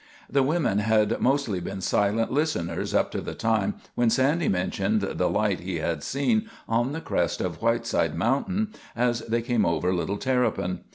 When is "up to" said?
2.95-3.21